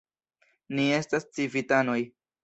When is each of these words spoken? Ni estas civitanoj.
Ni 0.79 0.85
estas 0.99 1.27
civitanoj. 1.39 1.99